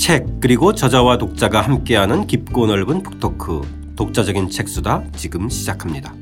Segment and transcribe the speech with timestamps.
[0.00, 3.60] 책 그리고 저자와 독자가 함께하는 깊고 넓은 북토크
[3.96, 6.14] 독자적인 책수다 지금 시작합니다.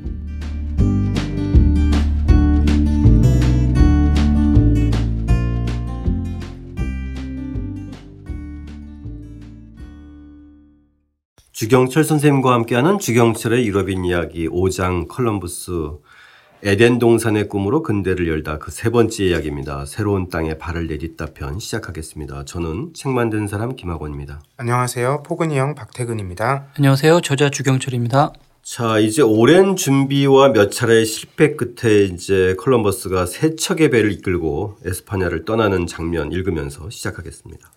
[11.53, 15.71] 주경철 선생님과 함께하는 주경철의 유럽인 이야기 5장 컬럼버스
[16.63, 19.85] 에덴 동산의 꿈으로 근대를 열다 그 세 번째 이야기입니다.
[19.85, 22.43] 새로운 땅에 발을 내딛다 편 시작하겠습니다.
[22.45, 24.41] 저는 책 만든 사람 김학원입니다.
[24.57, 25.23] 안녕하세요.
[25.23, 26.67] 포근이 형 박태근입니다.
[26.77, 27.21] 안녕하세요.
[27.21, 28.33] 저자 주경철입니다.
[28.61, 35.45] 자, 이제 오랜 준비와 몇 차례의 실패 끝에 이제 컬럼버스가 세 척의 배를 이끌고 에스파냐를
[35.45, 37.71] 떠나는 장면 읽으면서 시작하겠습니다.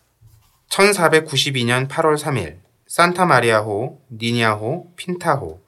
[0.70, 2.56] 1492년 8월 3일
[2.88, 5.60] 산타 마리아호, 니냐호, 핀타호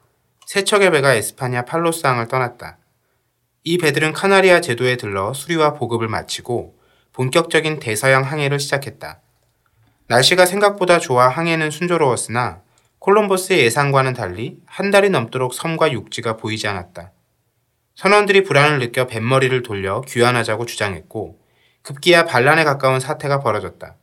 [0.46, 2.78] 세 척의 배가 에스파냐 팔로스항을 떠났다.
[3.66, 6.78] 이 배들은 카나리아 제도에 들러 수리와 보급을 마치고
[7.14, 9.22] 본격적인 대서양 항해를 시작했다.
[10.06, 12.60] 날씨가 생각보다 좋아 항해는 순조로웠으나
[12.98, 17.12] 콜럼버스의 예상과는 달리 한 달이 넘도록 섬과 육지가 보이지 않았다.
[17.94, 21.40] 선원들이 불안을 느껴 뱃머리를 돌려 귀환하자고 주장했고
[21.80, 23.96] 급기야 반란에 가까운 사태가 벌어졌다.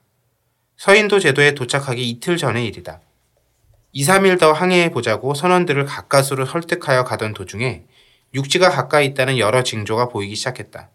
[0.78, 3.00] 서인도 제도에 도착하기 이틀 전의 일이다.
[3.92, 7.84] 2, 3일 더 항해해 보자고 선원들을 가까스로 설득하여 가던 도중에
[8.34, 10.90] 육지가 가까이 있다는 여러 징조가 보이기 시작했다.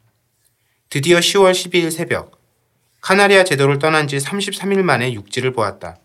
[0.88, 2.40] 드디어 10월 12일 새벽,
[3.00, 5.98] 카나리아 제도를 떠난 지 33일 만에 육지를 보았다.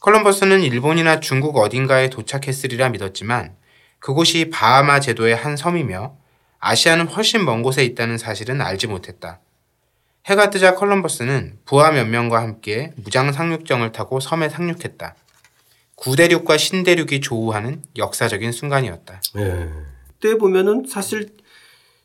[0.00, 3.56] 컬럼버스는 일본이나 중국 어딘가에 도착했으리라 믿었지만
[3.98, 6.16] 그곳이 바하마 제도의 한 섬이며
[6.58, 9.40] 아시아는 훨씬 먼 곳에 있다는 사실은 알지 못했다.
[10.26, 15.14] 해가 뜨자 컬럼버스는 부하 몇 명과 함께 무장 상륙정을 타고 섬에 상륙했다.
[15.96, 19.20] 구대륙과 신대륙이 조우하는 역사적인 순간이었다.
[19.38, 19.91] 예.
[20.22, 21.30] 그때 보면은 사실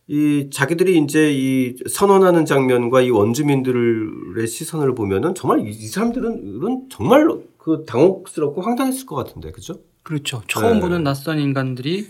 [0.08, 7.28] 이 자기들이 이제 이 선언하는 장면과 이 원주민들의 시선을 보면은 정말 이 사람들은 정말
[7.60, 9.76] 그 당혹스럽고 황당했을 것 같은데 그죠?
[10.02, 10.42] 그렇죠.
[10.48, 10.80] 처음 네.
[10.80, 12.08] 보는 낯선 인간들이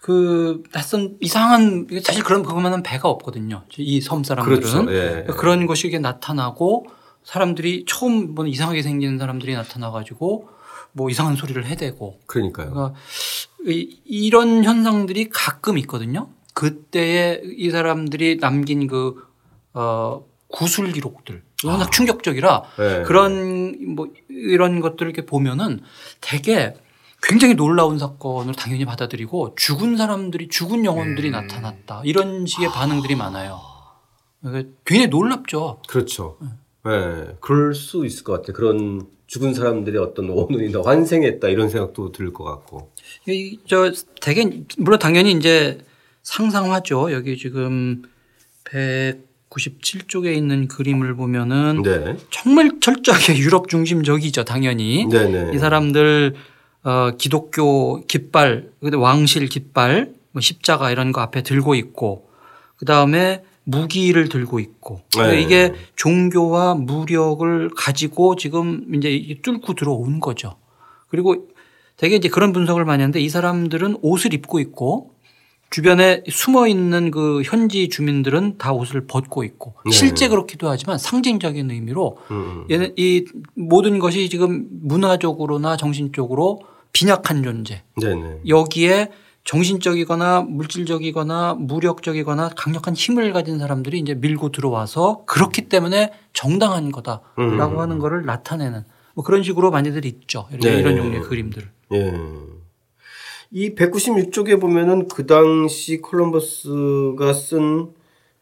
[0.00, 3.64] 그 낯선 이상한 사실 그런 그것만은 배가 없거든요.
[3.76, 4.90] 이 섬 사람들은 그렇죠.
[4.90, 5.26] 예.
[5.36, 6.86] 그런 것이 이게 나타나고
[7.24, 10.48] 사람들이 처음 보는 이상하게 생기는 사람들이 나타나 가지고
[10.92, 12.70] 뭐 이상한 소리를 해대고 그러니까요.
[12.70, 12.94] 그러니까
[14.04, 16.28] 이런 현상들이 가끔 있거든요.
[16.54, 19.24] 그때에 이 사람들이 남긴 그,
[19.72, 21.42] 어, 구술 기록들.
[21.64, 21.90] 워낙 아.
[21.90, 23.02] 충격적이라 네.
[23.02, 25.80] 그런 뭐 이런 것들을 이렇게 보면은
[26.20, 26.74] 되게
[27.22, 31.32] 굉장히 놀라운 사건을 당연히 받아들이고 죽은 사람들이 죽은 영혼들이 음.
[31.32, 32.02] 나타났다.
[32.04, 32.72] 이런 식의 아.
[32.72, 33.60] 반응들이 많아요.
[34.86, 35.82] 굉장히 놀랍죠.
[35.86, 36.38] 그렇죠.
[36.40, 36.48] 네.
[36.84, 37.36] 네.
[37.40, 38.54] 그럴 수 있을 것 같아요.
[38.54, 42.90] 그런 죽은 사람들의 어떤 오늘이 더 환생했다 이런 생각도 들 것 같고.
[43.66, 44.48] 저 대개
[44.78, 45.78] 물론 당연히 이제
[46.22, 47.12] 상상하죠.
[47.12, 48.02] 여기 지금
[49.50, 52.16] 197쪽에 있는 그림을 보면은 네.
[52.30, 54.44] 정말 철저하게 유럽 중심적이죠.
[54.44, 55.52] 당연히 네네.
[55.54, 56.34] 이 사람들
[56.82, 62.30] 어 기독교 깃발, 왕실 깃발, 뭐 십자가 이런 거 앞에 들고 있고
[62.76, 65.40] 그 다음에 무기를 들고 있고 네.
[65.40, 70.56] 이게 종교와 무력을 가지고 지금 이제 뚫고 들어온 거죠.
[71.08, 71.48] 그리고
[71.96, 75.14] 되게 이제 그런 분석을 많이 하는데 이 사람들은 옷을 입고 있고
[75.70, 79.92] 주변에 숨어 있는 그 현지 주민들은 다 옷을 벗고 있고 네.
[79.92, 82.64] 실제 그렇기도 하지만 상징적인 의미로 음.
[82.70, 86.60] 얘는 이 모든 것이 지금 문화적으로나 정신적으로
[86.92, 87.84] 빈약한 존재.
[88.00, 88.40] 네네.
[88.48, 89.10] 여기에
[89.50, 97.78] 정신적이거나 물질적이거나 무력적이거나 강력한 힘을 가진 사람들이 이제 밀고 들어와서 그렇기 때문에 정당한 거다라고 음.
[97.80, 98.84] 하는 거를 나타내는
[99.14, 100.46] 뭐 그런 식으로 많이들 있죠.
[100.52, 100.78] 네.
[100.78, 101.68] 이런 종류의 그림들.
[101.94, 102.14] 예.
[103.50, 107.88] 이 196쪽에 보면은 그 당시 콜럼버스가 쓴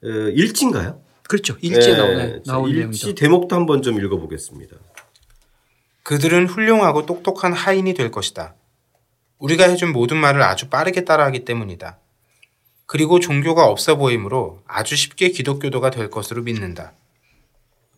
[0.03, 1.01] 일지인가요?
[1.27, 1.57] 그렇죠.
[1.63, 2.43] 일지에 네.
[2.45, 3.15] 나오는 일지 내용이죠.
[3.15, 4.77] 대목도 한번 좀 읽어보겠습니다.
[6.03, 8.57] 그들은 훌륭하고 똑똑한 하인이 될 것이다.
[9.39, 11.99] 우리가 해준 모든 말을 아주 빠르게 따라하기 때문이다.
[12.87, 16.93] 그리고 종교가 없어 보이므로 아주 쉽게 기독교도가 될 것으로 믿는다.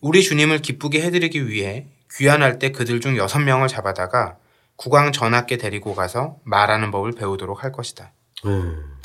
[0.01, 4.37] 우리 주님을 기쁘게 해드리기 위해 귀환할 때 그들 중 여섯 명을 잡아다가
[4.75, 8.11] 국왕 전하께 데리고 가서 말하는 법을 배우도록 할 것이다.
[8.45, 8.97] 음.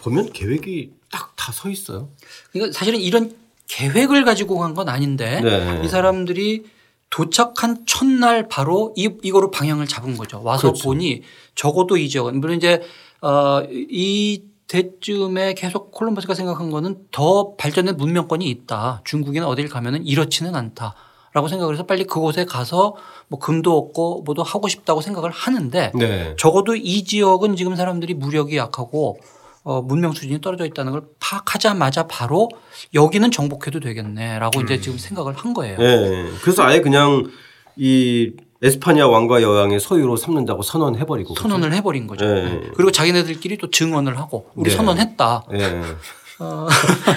[0.00, 2.08] 보면 계획이 딱 다 서 있어요.
[2.52, 3.36] 그러니까 사실은 이런
[3.68, 5.82] 계획을 가지고 간 건 아닌데 네.
[5.84, 6.64] 이 사람들이
[7.10, 10.42] 도착한 첫날 바로 이, 이거로 방향을 잡은 거죠.
[10.42, 10.84] 와서 그렇죠.
[10.84, 11.22] 보니
[11.54, 12.82] 적어도 이 지역은 물론 이제
[13.22, 19.02] 어, 이 때쯤에 계속 콜럼버스가 생각한 거는 더 발전된 문명권이 있다.
[19.04, 20.94] 중국이나 어딜 가면은 이렇지는 않다.
[21.32, 22.96] 라고 생각을 해서 빨리 그곳에 가서
[23.28, 26.34] 뭐 금도 얻고 뭐도 하고 싶다고 생각을 하는데 네.
[26.38, 29.18] 적어도 이 지역은 지금 사람들이 무력이 약하고
[29.66, 32.48] 어, 문명 수준이 떨어져 있다는 걸 파악하자마자 바로
[32.94, 34.64] 여기는 정복해도 되겠네라고 음.
[34.64, 35.76] 이제 지금 생각을 한 거예요.
[35.76, 36.30] 네.
[36.40, 37.28] 그래서 아예 그냥
[37.74, 38.30] 이
[38.62, 41.76] 에스파냐 왕과 여왕의 소유로 삼는다고 선언해버리고 선언을 그렇죠?
[41.78, 42.24] 해버린 거죠.
[42.24, 42.60] 네.
[42.76, 44.76] 그리고 자기네들끼리 또 증언을 하고 우리 네.
[44.76, 45.46] 선언했다.
[45.50, 45.82] 네.
[46.38, 46.68] 어,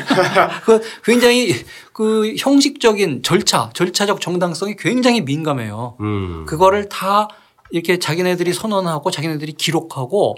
[0.65, 1.53] 그 굉장히
[1.93, 5.97] 그 형식적인 절차, 절차적 정당성이 굉장히 민감해요.
[5.99, 6.45] 음.
[6.47, 7.27] 그거를 다
[7.69, 10.35] 이렇게 자기네들이 선언하고 자기네들이 기록하고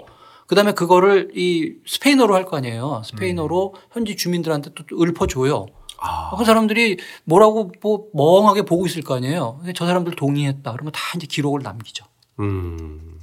[0.52, 3.00] 그 다음에 그거를 이 스페인어로 할 거 아니에요.
[3.06, 3.80] 스페인어로 음.
[3.90, 5.64] 현지 주민들한테 또 읊어줘요.
[5.98, 6.36] 아.
[6.36, 9.62] 그 사람들이 뭐라고 뭐 멍하게 보고 있을 거 아니에요.
[9.74, 10.70] 저 사람들 동의했다.
[10.72, 12.04] 그러면 다 이제 기록을 남기죠.
[12.40, 13.18] 음.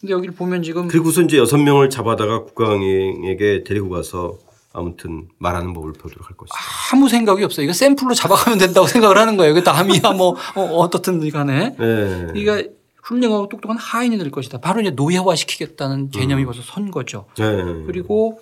[0.00, 4.38] 근데 여기를 보면 지금 그리고서 이제 여섯 명을 잡아다가 국왕에게 데리고 가서
[4.72, 6.56] 아무튼 말하는 법을 배우도록 할 것이다.
[6.94, 7.64] 아무 생각이 없어요.
[7.64, 9.52] 이거 샘플로 잡아가면 된다고 생각을 하는 거예요.
[9.52, 11.76] 그 남이야 뭐 어, 떻든 간에.
[11.76, 12.26] 네.
[12.32, 12.62] 그러니까
[13.06, 14.58] 훌륭하고 똑똑한 하인이 될 것이다.
[14.58, 16.46] 바로 이제 노예화시키겠다는 개념이 음.
[16.46, 17.26] 벌써 선 거죠.
[17.36, 17.62] 네.
[17.86, 18.40] 그리고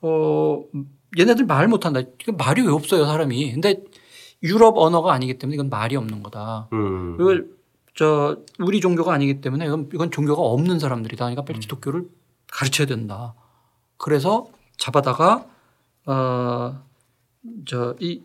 [0.00, 0.64] 어
[1.18, 2.00] 얘네들 말 못한다.
[2.38, 3.52] 말이 왜 없어요 사람이.
[3.52, 3.82] 근데
[4.42, 6.68] 유럽 언어가 아니기 때문에 이건 말이 없는 거다.
[6.72, 7.16] 음.
[7.20, 7.50] 이걸
[7.94, 11.26] 저 우리 종교가 아니기 때문에 이건, 이건 종교가 없는 사람들이다.
[11.26, 11.60] 그러니까 빨리 음.
[11.60, 12.08] 기독교를
[12.50, 13.34] 가르쳐야 된다.
[13.98, 14.46] 그래서
[14.78, 15.46] 잡아다가
[16.06, 18.22] 어저 이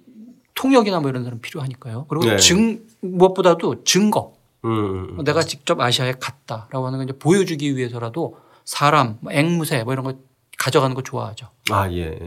[0.53, 2.05] 통역이나 뭐 이런 사람 필요하니까요.
[2.07, 2.37] 그리고 네.
[2.37, 4.34] 증 무엇보다도 증거.
[4.65, 5.23] 음.
[5.23, 10.15] 내가 직접 아시아에 갔다라고 하는 건 이제 보여주기 위해서라도 사람, 뭐 앵무새 뭐 이런 거
[10.57, 11.47] 가져가는 거 좋아하죠.
[11.69, 12.17] 아 예.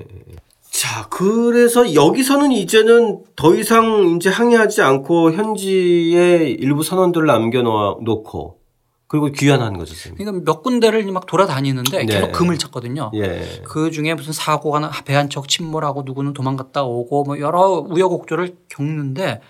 [0.71, 8.59] 자, 그래서 여기서는 이제는 더 이상 이제 항의하지 않고 현지에 일부 선언들을 남겨놓고
[9.09, 9.95] 그리고 귀환하는 거죠.
[9.95, 10.19] 선생님.
[10.19, 12.07] 그러니까 몇 군데를 막 돌아다니는데 네.
[12.07, 13.11] 계속 금을 찾거든요.
[13.15, 13.63] 예.
[13.65, 19.41] 그 중에 무슨 사고가 배한 척 침몰하고 누구는 도망갔다 오고 뭐 여러 우여곡절을 겪는데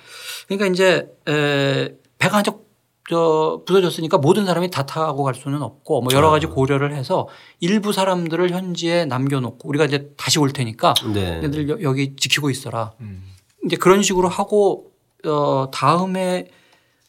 [0.47, 2.68] 그러니까 이제 에 배가 한척
[3.09, 6.51] 저 부서졌으니까 모든 사람이 다 타고 갈 수는 없고 뭐 여러 가지 아.
[6.51, 7.27] 고려를 해서
[7.59, 11.43] 일부 사람들을 현지에 남겨놓고 우리가 이제 다시 올 테니까 네.
[11.43, 12.93] 얘들 여기 지키고 있어라.
[13.01, 13.25] 음.
[13.65, 14.93] 이제 그런 식으로 하고
[15.25, 16.49] 어 다음에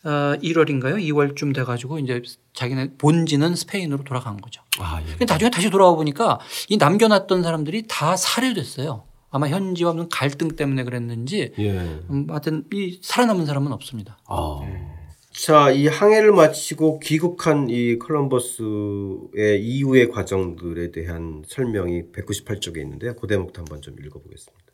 [0.06, 1.04] 어 1월인가요?
[1.04, 2.22] 2월쯤 돼가지고 이제
[2.54, 4.62] 자기네 본지는 스페인으로 돌아간 거죠.
[4.80, 5.26] 아, 예.
[5.26, 9.04] 나중에 다시 돌아와 보니까 이 남겨놨던 사람들이 다 살해됐어요.
[9.32, 11.72] 아마 현지와 무슨 갈등 때문에 그랬는지 예.
[12.10, 14.18] 음, 하여튼 이 살아남은 사람은 없습니다.
[14.28, 14.60] 아.
[14.62, 14.99] 네.
[15.42, 23.16] 자, 이 항해를 마치고 귀국한 이 컬럼버스의 이후의 과정들에 대한 설명이 198쪽에 있는데요.
[23.16, 24.66] 그 대목도 한번 좀 읽어보겠습니다.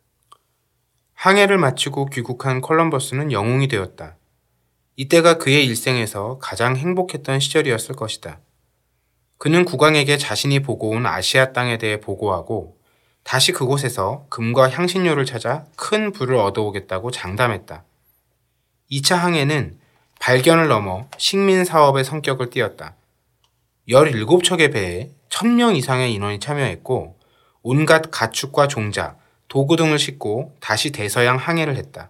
[1.14, 4.18] 항해를 마치고 귀국한 컬럼버스는 영웅이 되었다.
[4.96, 8.40] 이때가 그의 일생에서 가장 행복했던 시절이었을 것이다.
[9.38, 12.80] 그는 국왕에게 자신이 보고 온 아시아 땅에 대해 보고하고
[13.22, 17.86] 다시 그곳에서 금과 향신료를 찾아 큰 부를 얻어오겠다고 장담했다.
[18.90, 19.85] 2차 항해는
[20.20, 22.96] 발견을 넘어 식민 사업의 성격을 띠었다.
[23.90, 27.18] 17척의 배에 1000명 이상의 인원이 참여했고
[27.62, 29.16] 온갖 가축과 종자,
[29.48, 32.10] 도구 등을 싣고 다시 대서양 항해를 했다.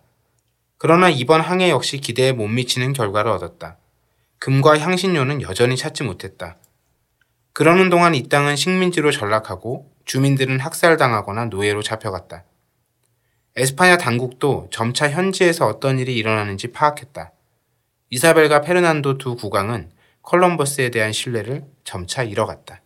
[0.78, 3.78] 그러나 이번 항해 역시 기대에 못 미치는 결과를 얻었다.
[4.40, 6.58] 금과 향신료는 여전히 찾지 못했다.
[7.54, 12.44] 그러는 동안 이 땅은 식민지로 전락하고 주민들은 학살당하거나 노예로 잡혀갔다.
[13.56, 17.32] 에스파냐 당국도 점차 현지에서 어떤 일이 일어나는지 파악했다.
[18.10, 19.92] 이사벨과 페르난도 두 국왕은
[20.22, 22.82] 컬럼버스에 대한 신뢰를 점차 잃어갔다.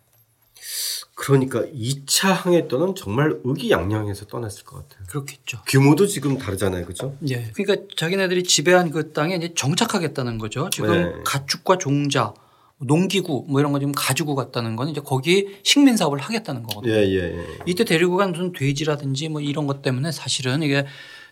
[1.16, 5.06] 그러니까 2차 항해 떠는 정말 의기양양해서 떠났을 것 같아요.
[5.07, 5.59] 그렇겠죠.
[5.68, 6.85] 규모도 지금 다르잖아요.
[6.85, 7.18] 그죠?
[7.28, 7.52] 예.
[7.54, 10.69] 그러니까 자기네들이 지배한 그 땅에 이제 정착하겠다는 거죠.
[10.69, 11.21] 지금 네.
[11.26, 12.33] 가축과 종자,
[12.78, 16.94] 농기구 뭐 이런 거 지금 가지고 갔다는 건 이제 거기 식민 사업을 하겠다는 거거든요.
[16.94, 17.45] 예, 예, 예.
[17.66, 20.85] 이때 데리고 간 무슨 돼지라든지 뭐 이런 것 때문에 사실은 이게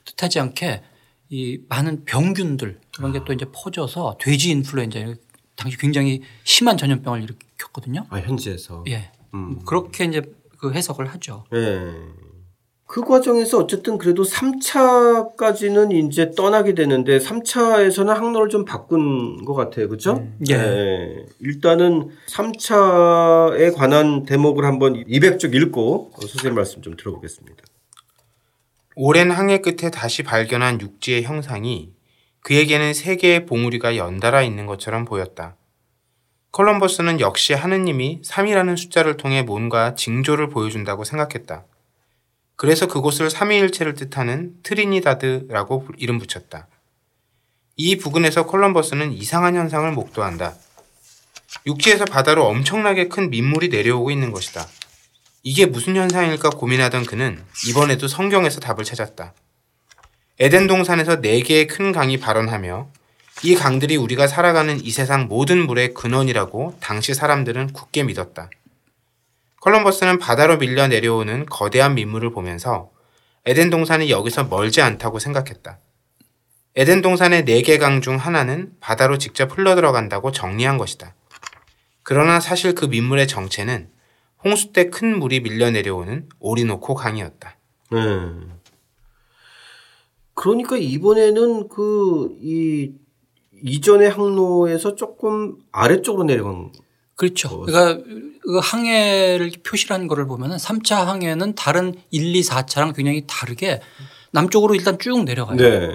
[0.04, 0.84] 뜻하지 않게
[1.30, 5.16] 이 많은 병균들 그런 게 또 이제 퍼져서 돼지 인플루엔자
[5.56, 8.06] 당시 굉장히 심한 전염병을 일으켰거든요.
[8.10, 8.84] 아 현지에서.
[8.88, 9.12] 예.
[9.34, 9.60] 음.
[9.66, 10.22] 그렇게 이제
[10.58, 11.44] 그 해석을 하죠.
[11.54, 11.92] 예.
[12.86, 19.90] 그 과정에서 어쨌든 그래도 3차까지는 이제 떠나게 되는데 3차에서는 항로를 좀 바꾼 것 같아요.
[19.90, 20.14] 그죠?
[20.14, 20.38] 음.
[20.50, 20.54] 예.
[20.54, 21.26] 예.
[21.40, 27.64] 일단은 3차에 관한 대목을 한번 200쪽 읽고 선생님 말씀 좀 들어보겠습니다.
[29.00, 31.92] 오랜 항해 끝에 다시 발견한 육지의 형상이
[32.42, 35.56] 그에게는 세 개의 봉우리가 연달아 있는 것처럼 보였다.
[36.52, 41.66] 컬럼버스는 역시 하느님이 3이라는 숫자를 통해 뭔가 징조를 보여준다고 생각했다.
[42.56, 46.68] 그래서 그곳을 삼위일체를 뜻하는 트리니다드라고 이름 붙였다.
[47.76, 50.56] 이 부근에서 컬럼버스는 이상한 현상을 목도한다.
[51.68, 54.66] 육지에서 바다로 엄청나게 큰 민물이 내려오고 있는 것이다.
[55.44, 59.34] 이게 무슨 현상일까 고민하던 그는 이번에도 성경에서 답을 찾았다.
[60.40, 62.90] 에덴 동산에서 네 개의 큰 강이 발원하며
[63.44, 68.50] 이 강들이 우리가 살아가는 이 세상 모든 물의 근원이라고 당시 사람들은 굳게 믿었다.
[69.62, 72.92] 콜럼버스는 바다로 밀려 내려오는 거대한 민물을 보면서
[73.46, 75.80] 에덴 동산이 여기서 멀지 않다고 생각했다.
[76.76, 81.16] 에덴 동산의 네 개 강 중 하나는 바다로 직접 흘러 들어간다고 정리한 것이다.
[82.04, 83.90] 그러나 사실 그 민물의 정체는
[84.44, 87.58] 홍수 때 큰 물이 밀려 내려오는 오리노코 강이었다.
[87.92, 88.00] 네.
[90.34, 92.92] 그러니까 이번에는 그 이
[93.64, 96.72] 이전의 항로에서 조금 아래쪽으로 내려간
[97.16, 97.62] 그렇죠.
[97.62, 98.04] 그러니까
[98.44, 103.82] 그 항해를 표시한 거를 보면은 3차 항해는 다른 1, 2, 4차랑 굉장히 다르게
[104.32, 105.58] 남쪽으로 일단 쭉 내려가요.
[105.58, 105.90] 네.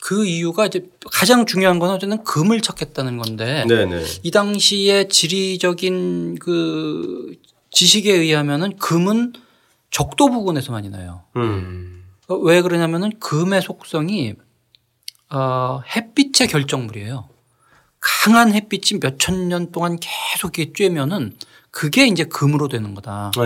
[0.00, 4.02] 그 이유가 이제 가장 중요한 건 어쨌든 금을 찾겠다는 건데 네네.
[4.24, 7.36] 이 당시에 지리적인 그
[7.70, 9.32] 지식에 의하면은 금은
[9.90, 11.22] 적도 부근에서 많이 나요.
[11.36, 12.04] 음.
[12.42, 14.34] 왜 그러냐면은 금의 속성이
[15.30, 17.28] 어, 햇빛의 결정물이에요.
[18.00, 21.32] 강한 햇빛이 몇 천 년 동안 계속 이렇게 쬐면은
[21.70, 23.30] 그게 이제 금으로 되는 거다.
[23.36, 23.42] 네.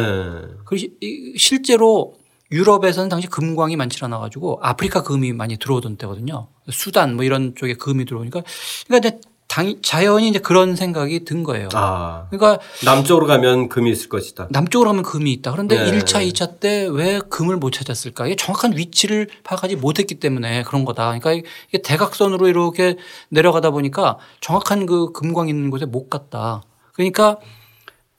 [0.64, 0.94] 그리고
[1.36, 2.14] 실제로
[2.50, 6.48] 유럽에서는 당시 금광이 많지 않아 가지고 아프리카 금이 많이 들어오던 때거든요.
[6.70, 8.42] 수단 뭐 이런 쪽에 금이 들어오니까
[8.86, 9.16] 그러니까
[9.52, 11.68] 당, 자연히 이제 그런 생각이 든 거예요.
[11.74, 14.48] 아, 그러니까 남쪽으로 가면 금이 있을 것이다.
[14.48, 15.52] 남쪽으로 가면 금이 있다.
[15.52, 15.98] 그런데 네.
[15.98, 18.26] 1차, 2차 때 왜 금을 못 찾았을까?
[18.26, 21.18] 이게 정확한 위치를 파악하지 못했기 때문에 그런 거다.
[21.18, 21.32] 그러니까
[21.68, 22.96] 이게 대각선으로 이렇게
[23.28, 26.62] 내려가다 보니까 정확한 그 금광 있는 곳에 못 갔다.
[26.94, 27.36] 그러니까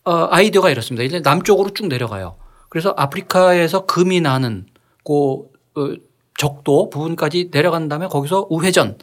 [0.04, 1.04] 어, 아이디어가 이렇습니다.
[1.04, 2.36] 이제 남쪽으로 쭉 내려가요.
[2.70, 4.68] 그래서 아프리카에서 금이 나는
[5.04, 5.96] 그 어,
[6.38, 9.00] 적도 부분까지 내려간 다음에 거기서 우회전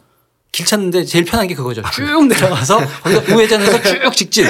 [0.51, 1.81] 길 찾는데 제일 편한 게 그거죠.
[1.93, 4.45] 쭉 내려가서 거기서 우회전해서 쭉 직진.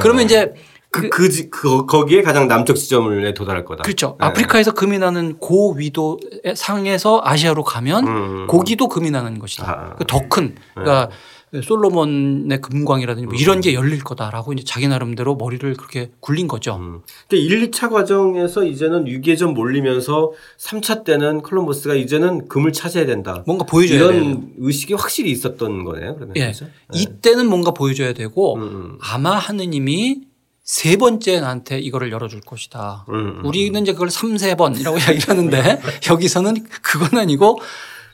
[0.00, 0.52] 그러면 이제
[0.90, 3.82] 그, 그, 그, 그, 거기에 가장 남쪽 지점에 도달할 거다.
[3.82, 4.16] 그렇죠.
[4.20, 4.26] 네.
[4.26, 6.20] 아프리카에서 금이 나는 고위도
[6.54, 8.46] 상에서 아시아로 가면 음.
[8.46, 9.90] 고기도 금이 나는 것이다.
[9.92, 9.96] 아.
[9.96, 10.56] 그더 큰.
[10.74, 11.16] 그러니까 네.
[11.62, 16.76] 솔로몬의 금광이라든지 뭐 이런 게 열릴 거다라고 이제 자기 나름대로 머리를 그렇게 굴린 거죠.
[16.76, 17.00] 음.
[17.28, 23.44] 근데 1, 2차 과정에서 이제는 유계점 몰리면서 3차 때는 콜럼버스가 이제는 금을 찾아야 된다.
[23.46, 24.42] 뭔가 보여줘야 이런 돼요.
[24.58, 26.16] 의식이 확실히 있었던 거네요.
[26.16, 26.40] 그러면 예.
[26.40, 26.66] 그렇죠?
[26.92, 27.00] 네.
[27.00, 28.98] 이때는 뭔가 보여줘야 되고 음, 음.
[29.00, 30.22] 아마 하느님이
[30.66, 33.06] 세 번째 나한테 이거를 열어줄 것이다.
[33.10, 37.60] 음, 음, 우리는 이제 그걸 3, 세번이라고 이야기를 하는데 여기서는 그건 아니고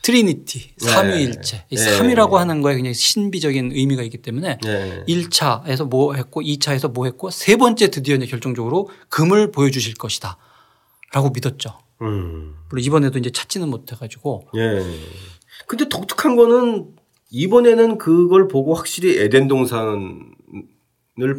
[0.02, 1.64] Trinity, 삼위일체.
[1.70, 1.76] 네.
[1.76, 5.04] 삼위라고 하는 거에 굉장히 신비적인 의미가 있기 때문에 네.
[5.06, 10.38] 1차에서 뭐 했고 2차에서 뭐 했고 세 번째 드디어 이제 결정적으로 금을 보여주실 것이다.
[11.12, 11.78] 라고 믿었죠.
[12.00, 12.56] 음.
[12.68, 14.48] 물론 이번에도 이제 찾지는 못해 가지고.
[14.56, 14.82] 예.
[15.68, 16.96] 근데 독특한 거는
[17.30, 20.18] 이번에는 그걸 보고 확실히 에덴 동산을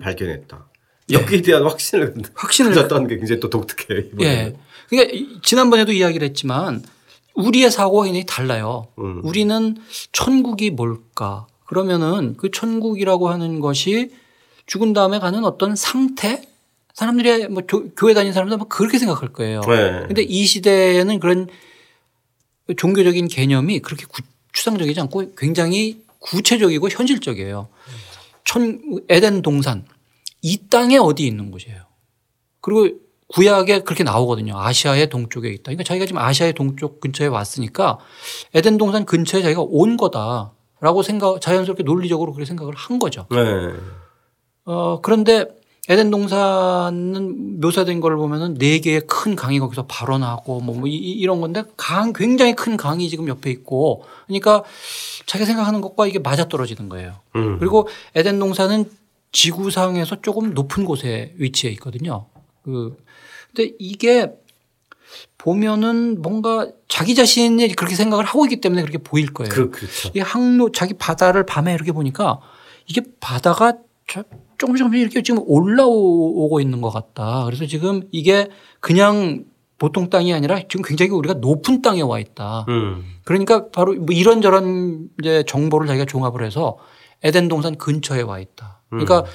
[0.02, 0.70] 발견했다.
[1.12, 1.16] 예.
[1.16, 4.08] 여기에 대한 확신을 확신을 가졌다는 게 굉장히 또 독특해.
[4.14, 4.26] 이번에.
[4.26, 4.56] 예.
[4.90, 6.82] 그러니까 지난번에도 이야기를 했지만
[7.36, 8.88] 우리의 사고가 굉장히 달라요.
[9.00, 9.22] 음.
[9.24, 9.78] 우리는
[10.12, 11.48] 천국이 뭘까?
[11.66, 14.12] 그러면은 그 천국이라고 하는 것이
[14.66, 16.42] 죽은 다음에 가는 어떤 상태?
[16.94, 19.62] 사람들이 뭐 교 회 다니는 사람들 은 그렇게 생각할 거예요.
[19.62, 20.04] 네.
[20.08, 21.48] 근데 이 시대에는 그런
[22.78, 24.22] 종교적인 개념이 그렇게 구,
[24.52, 27.68] 추상적이지 않고 굉장히 구체적이고 현실적이에요.
[28.46, 29.86] 천, 에덴 동산.
[30.42, 31.82] 이 땅에 어디 있는 곳이에요.
[32.62, 32.90] 그리고
[33.28, 34.58] 구약에 그렇게 나오거든요.
[34.58, 35.64] 아시아의 동쪽에 있다.
[35.66, 38.00] 그러니까 자기가 지금 아시아의 동쪽 근처에 왔으니까
[38.54, 43.26] 에덴 동산 근처에 자기가 온 거다라고 생각, 자연스럽게 논리적으로 그렇게 생각을 한 거죠.
[43.32, 43.38] 네.
[44.66, 45.48] 어, 그런데
[45.90, 51.42] 에덴 동산은 묘사된 걸 보면은 네 개의 큰 강이 거기서 발원하고 뭐, 뭐 이, 런
[51.42, 54.64] 건데 강 굉장히 큰 강이 지금 옆에 있고 그러니까
[55.26, 57.16] 자기가 생각하는 것과 이게 맞아 떨어지는 거예요.
[57.36, 57.60] 음.
[57.60, 58.86] 그리고 에덴 동산은
[59.34, 62.28] 지구상에서 조금 높은 곳에 위치해 있거든요.
[62.64, 62.96] 그
[63.56, 64.32] 근데 이게
[65.38, 69.50] 보면은 뭔가 자기 자신이 그렇게 생각을 하고 있기 때문에 그렇게 보일 거예요.
[69.50, 70.10] 그, 그렇죠.
[70.16, 72.40] 이 항로 자기 바다를 밤에 이렇게 보니까
[72.88, 73.78] 이게 바다가
[74.58, 77.44] 조금 조금 이렇게 지금 올라오고 있는 것 같다.
[77.46, 79.46] 그래서 지금 이게 그냥
[79.78, 82.66] 보통 땅이 아니라 지금 굉장히 우리가 높은 땅에 와 있다.
[82.70, 83.04] 음.
[83.24, 86.78] 그러니까 바로 뭐 이런저런 이제 정보를 자기가 종합을 해서
[87.22, 88.82] 에덴 동산 근처에 와 있다.
[88.90, 89.26] 그러니까 음.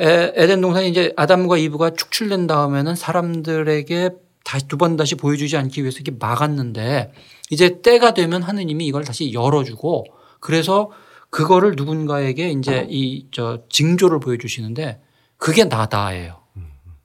[0.00, 4.10] 에덴 동산이 이제 아담과 이브가 축출된 다음에는 사람들에게
[4.44, 7.12] 다시 두 번 다시 보여주지 않기 위해서 이렇게 막았는데
[7.50, 10.06] 이제 때가 되면 하느님이 이걸 다시 열어주고
[10.40, 10.90] 그래서
[11.28, 15.00] 그거를 누군가에게 이제 이 저 징조를 보여주시는데
[15.36, 16.40] 그게 나다예요.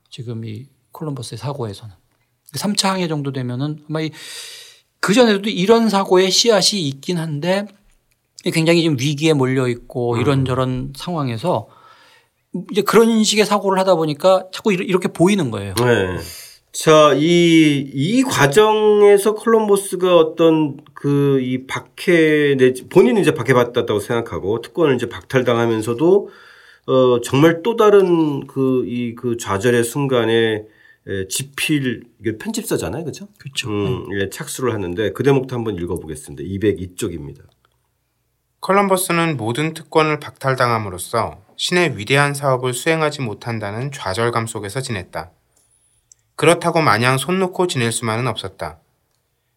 [0.10, 1.94] 지금 이 콜럼버스의 사고에서는.
[2.54, 4.00] 3차 항해 정도 되면은 아마
[5.02, 7.68] 그 전에도 이런 사고의 씨앗이 있긴 한데
[8.46, 11.68] 굉장히 좀 위기에 몰려 있고 이런저런 상황에서
[12.72, 15.74] 이제 그런 식의 사고를 하다 보니까 자꾸 이렇게 보이는 거예요.
[15.76, 16.18] 네.
[16.72, 22.56] 자, 이, 이 과정에서 콜럼버스가 어떤 그 이 박해,
[22.90, 26.30] 본인은 이제 박해받았다고 생각하고 특권을 이제 박탈당하면서도
[26.88, 30.66] 어, 정말 또 다른 그, 이, 그 좌절의 순간에
[31.08, 33.06] 에, 지필, 이게 편집사잖아요.
[33.06, 33.28] 그죠?
[33.40, 33.70] 그렇죠.
[33.70, 36.44] 음, 예, 착수를 하는데 그 대목도 한번 읽어보겠습니다.
[36.44, 37.42] 202쪽입니다.
[38.62, 45.32] 컬럼버스는 모든 특권을 박탈당함으로써 신의 위대한 사업을 수행하지 못한다는 좌절감 속에서 지냈다.
[46.36, 48.80] 그렇다고 마냥 손 놓고 지낼 수만은 없었다.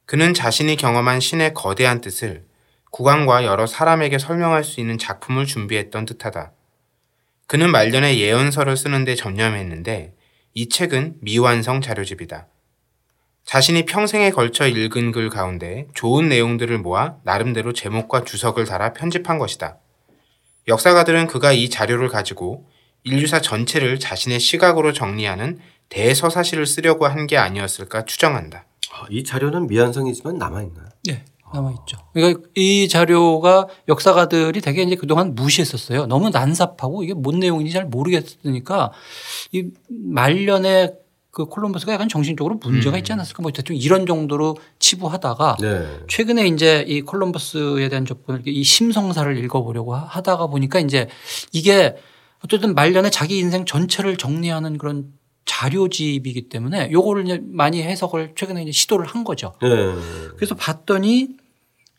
[0.06, 2.46] 그는 자신이 경험한 신의 거대한 뜻을
[2.90, 6.52] 국왕과 여러 사람에게 설명할 수 있는 작품을 준비했던 듯하다.
[7.46, 10.14] 그는 말년에 예언서를 쓰는데 전념했는데
[10.54, 12.46] 이 책은 미완성 자료집이다.
[13.44, 19.78] 자신이 평생에 걸쳐 읽은 글 가운데 좋은 내용들을 모아 나름대로 제목과 주석을 달아 편집한 것이다.
[20.68, 22.66] 역사가들은 그가 이 자료를 가지고
[23.04, 25.58] 인류사 전체를 자신의 시각으로 정리하는
[25.88, 28.66] 대서사시를 쓰려고 한 게 아니었을까 추정한다.
[28.92, 30.86] 아, 이 자료는 미완성이지만 남아있나요?
[31.04, 31.24] 네.
[31.52, 31.96] 남아있죠.
[32.12, 36.04] 그러니까 이 자료가 역사가들이 되게 이제 그동안 무시했었어요.
[36.06, 38.92] 너무 난삽하고 이게 뭔 내용인지 잘 모르겠으니까
[39.52, 40.92] 이 말년에
[41.38, 42.98] 그 콜럼버스가 약간 정신적으로 문제가 음.
[42.98, 46.00] 있지 않았을까 뭐 대충 이런 정도로 치부하다가 네.
[46.08, 51.06] 최근에 이제 이 콜럼버스에 대한 접근을 이 심성사를 읽어보려고 하다가 보니까 이제
[51.52, 51.96] 이게
[52.44, 55.12] 어쨌든 말년에 자기 인생 전체를 정리하는 그런
[55.44, 59.54] 자료집이기 때문에 요거를 이제 많이 해석을 최근에 이제 시도를 한 거죠.
[59.62, 59.68] 네.
[60.34, 61.28] 그래서 봤더니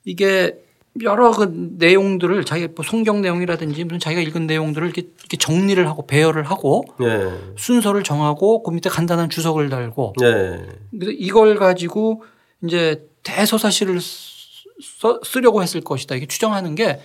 [0.03, 0.59] 이게
[1.03, 6.05] 여러 그 내용들을 자기 뭐 성경 내용이라든지 무슨 자기가 읽은 내용들을 이렇게, 이렇게 정리를 하고
[6.05, 7.31] 배열을 하고 네.
[7.57, 10.65] 순서를 정하고 그 밑에 간단한 주석을 달고 네.
[10.91, 12.23] 그래서 이걸 가지고
[12.63, 16.99] 이제 대서사시를 써, 쓰려고 했을 것이다 이게 추정하는 게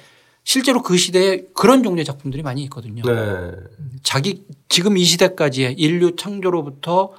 [0.45, 3.03] 실제로 그 시대에 그런 종류의 작품들이 많이 있거든요.
[3.03, 3.51] 네.
[4.03, 7.13] 자기 지금 이 시대까지의 인류 창조로부터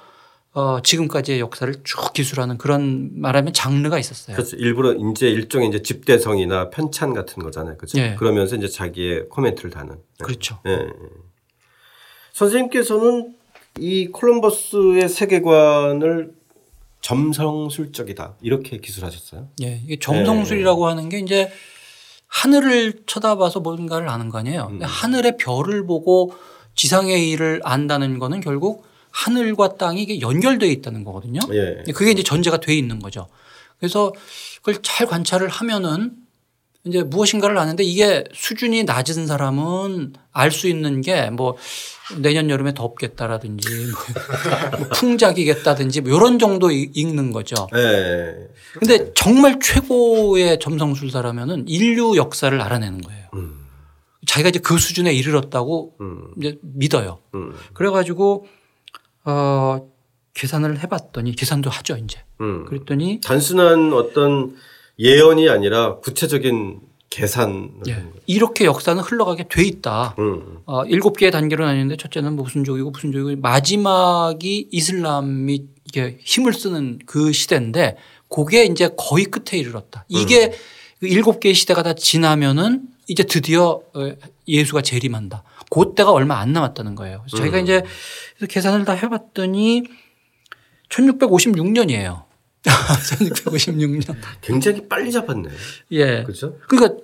[0.55, 4.37] 어, 지금까지의 역사를 쭉 기술하는 그런 말하면 장르가 있었어요.
[4.37, 4.55] 그렇죠.
[4.55, 7.75] 일부러 이제 일종의 이제 집대성이나 편찬 같은 거잖아요.
[7.75, 7.97] 그렇죠.
[7.97, 8.15] 네.
[8.15, 9.95] 그러면서 이제 자기의 코멘트를 다는.
[9.95, 10.23] 네.
[10.23, 10.59] 그렇죠.
[10.63, 10.87] 네.
[12.31, 13.35] 선생님께서는
[13.79, 16.33] 이 콜럼버스의 세계관을
[17.01, 19.49] 점성술적이다 이렇게 기술하셨어요?
[19.61, 20.89] 예, 이게 점성술이라고 네.
[20.89, 21.51] 하는 게 이제
[22.27, 24.69] 하늘을 쳐다봐서 뭔가를 아는 거 아니에요.
[24.71, 24.79] 음.
[24.81, 26.33] 하늘의 별을 보고
[26.75, 31.39] 지상의 일을 안다는 거는 결국 하늘과 땅이 이게 연결되어 있다는 거거든요.
[31.53, 31.83] 예.
[31.93, 33.27] 그게 이제 전제가 돼 있는 거죠.
[33.79, 34.11] 그래서
[34.61, 36.11] 그걸 잘 관찰을 하면은
[36.85, 41.55] 이제 무엇인가를 아는데 이게 수준이 낮은 사람은 알 수 있는 게 뭐
[42.21, 43.67] 내년 여름에 덥겠다라든지
[44.77, 47.67] 뭐 풍작이겠다든지 뭐 이런 정도 읽는 거죠.
[47.73, 48.35] 네.
[48.73, 53.25] 근데 정말 최고의 점성술사라면은 인류 역사를 알아내는 거예요.
[53.33, 53.65] 음.
[54.27, 56.27] 자기가 이제 그 수준에 이르렀다고 음.
[56.37, 57.19] 이제 믿어요.
[57.33, 57.53] 음.
[57.73, 58.45] 그래가지고
[59.25, 59.87] 어
[60.33, 62.19] 계산을 해봤더니 계산도 하죠 이제.
[62.41, 62.65] 음.
[62.65, 64.55] 그랬더니 단순한 어떤
[64.99, 67.71] 예언이 아니라 구체적인 계산.
[67.87, 68.03] 예.
[68.25, 70.15] 이렇게 역사는 흘러가게 돼 있다.
[70.19, 70.59] 음.
[70.65, 76.53] 어, 일곱 개의 단계로 나뉘는데 첫째는 뭐 무슨 족이고 무슨 족이고 마지막이 이슬람이 이게 힘을
[76.53, 77.95] 쓰는 그 시대인데
[78.29, 80.05] 그게 이제 거의 끝에 이르렀다.
[80.09, 81.07] 이게 음.
[81.07, 84.11] 일곱 개의 시대가 다 지나면은 이제 드디어 어,
[84.47, 85.43] 예수가 재림한다.
[85.69, 87.19] 그때가 얼마 안 남았다는 거예요.
[87.21, 87.63] 그래서 저희가 음.
[87.63, 87.83] 이제
[88.47, 89.83] 계산을 다 해봤더니
[90.89, 92.23] 1656년이에요.
[92.63, 94.15] 1656년.
[94.41, 95.49] 굉장히 빨리 잡았네.
[95.91, 96.23] 예.
[96.23, 96.57] 그렇죠?
[96.67, 96.99] 그러니까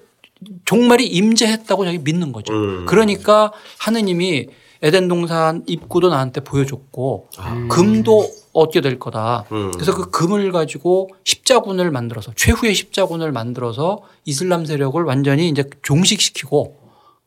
[0.66, 2.54] 종말이 임재했다고 자기 믿는 거죠.
[2.54, 2.86] 음.
[2.86, 4.48] 그러니까 하느님이
[4.84, 7.68] 에덴 동산 입구도 나한테 보여줬고 아.
[7.70, 9.46] 금도 얻게 될 거다.
[9.52, 9.72] 음.
[9.72, 16.81] 그래서 그 금을 가지고 십자군을 만들어서 최후의 십자군을 만들어서 이슬람 세력을 완전히 이제 종식시키고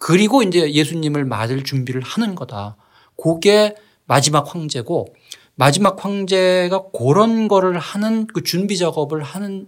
[0.07, 2.77] 그리고 이제 예수님을 맞을 준비를 하는 거다.
[3.17, 5.14] 그게 마지막 황제고
[5.55, 9.67] 마지막 황제가 그런 거를 하는 그 준비 작업을 하는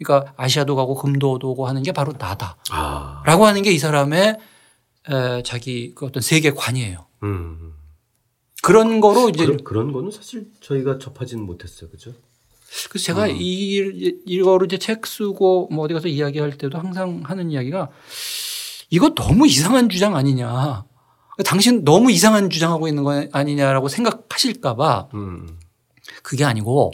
[0.00, 3.22] 그러니까 아시아도 가고 금도도 오고 하는 게 바로 나다라고 아.
[3.26, 4.38] 하는 게 이 사람의
[5.10, 7.06] 에, 자기 그 어떤 세계관이에요.
[7.24, 7.72] 음.
[8.62, 12.12] 그런 거로 이제 그런, 그런 거는 사실 저희가 접하지는 못했어요, 그죠?
[12.90, 13.36] 그래서 제가 음.
[13.40, 17.90] 이 이거로 이제 책 쓰고 뭐 어디 가서 이야기할 때도 항상 하는 이야기가
[18.94, 20.84] 이거 너무 이상한 주장 아니냐.
[21.44, 25.58] 당신 너무 이상한 주장하고 있는 거 아니냐라고 생각하실까봐 음.
[26.22, 26.92] 그게 아니고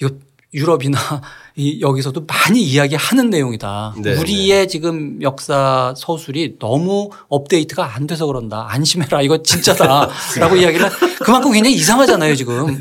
[0.00, 0.10] 이거
[0.54, 0.98] 유럽이나
[1.56, 3.94] 이 여기서도 많이 이야기하는 내용이다.
[3.98, 4.66] 네 우리의 네.
[4.68, 8.68] 지금 역사 서술이 너무 업데이트가 안 돼서 그런다.
[8.70, 9.22] 안심해라.
[9.22, 10.90] 이거 진짜다라고 이야기를
[11.24, 12.78] 그만큼 굉장히 이상하잖아요 지금.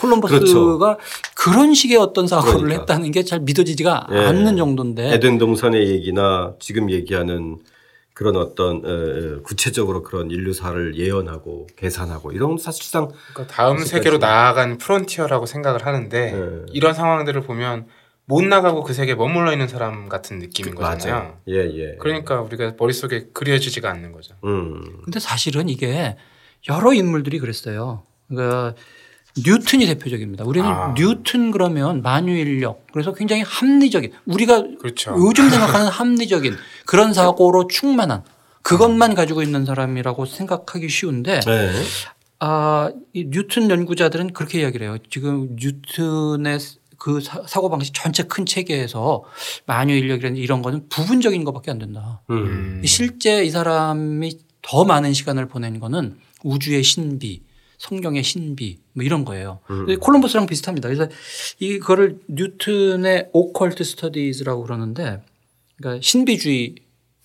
[0.00, 0.08] 네.
[0.08, 0.96] 콜럼버스가 그렇죠.
[1.34, 2.80] 그런 식의 어떤 사고를 그러니까.
[2.80, 4.24] 했다는 게 잘 믿어지지가 네.
[4.26, 5.12] 않는 정도인데.
[5.14, 7.58] 에덴 동산의 얘기나 지금 얘기하는
[8.14, 15.86] 그런 어떤 구체적으로 그런 인류사를 예언하고 계산하고 이런 사실상 그러니까 다음 세계로 나아간 프론티어라고 생각을
[15.86, 16.62] 하는데 네.
[16.72, 17.86] 이런 상황들을 보면
[18.26, 21.14] 못 나가고 그 세계에 머물러 있는 사람 같은 느낌인 그, 거잖아요.
[21.14, 21.36] 맞아요.
[21.48, 21.96] 예, 예.
[21.98, 24.34] 그러니까 우리가 머릿속에 그려지지가 않는 거죠.
[24.44, 25.00] 음.
[25.04, 26.16] 근데 사실은 이게
[26.68, 28.02] 여러 인물들이 그랬어요.
[28.28, 28.74] 그러니까
[29.44, 30.44] 뉴튼이 대표적입니다.
[30.44, 30.94] 우리는 아.
[30.96, 35.14] 뉴튼 그러면 만유인력 그래서 굉장히 합리적인 우리가 그렇죠.
[35.18, 38.22] 요즘 생각하는 합리적인 그런 사고로 충만한
[38.62, 41.70] 그것만 가지고 있는 사람이라고 생각하기 쉬운데 네.
[42.40, 44.96] 아, 이 뉴튼 연구자들은 그렇게 이야기를 해요.
[45.10, 46.58] 지금 뉴튼의
[46.98, 49.24] 그 사고 방식 전체 큰 체계에서
[49.66, 52.20] 만유 인력이라는 이런 거는 부분적인 것밖에 안 된다.
[52.30, 52.82] 음.
[52.84, 57.42] 실제 이 사람이 더 많은 시간을 보낸 거는 우주의 신비,
[57.80, 59.60] 성경의 신비 뭐 이런 거예요.
[59.70, 59.98] 음.
[59.98, 60.86] 콜럼버스랑 비슷합니다.
[60.86, 61.08] 그래서
[61.58, 65.22] 이거를 뉴튼의 오컬트 스터디즈라고 그러는데
[65.78, 66.74] 그러니까 신비주의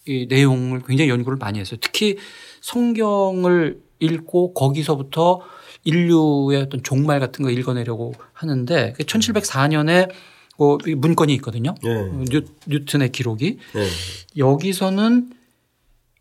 [0.07, 1.77] 이 내용을 굉장히 연구를 많이 했어요.
[1.81, 2.17] 특히
[2.61, 5.41] 성경을 읽고 거기서부터
[5.83, 10.09] 인류의 어떤 종말 같은 거 읽어내려고 하는데 1704년에
[10.57, 11.75] 그 문건이 있거든요.
[11.83, 12.43] 네.
[12.67, 13.87] 뉴튼의 기록이 네.
[14.37, 15.31] 여기서는